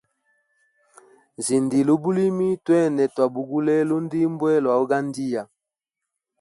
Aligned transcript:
Nzindile 1.37 1.89
ubulimi, 1.97 2.47
twene 2.65 3.03
twabugule 3.13 3.75
lundimbwe 3.89 4.51
lwa 4.63 4.75
ugandia. 4.83 5.41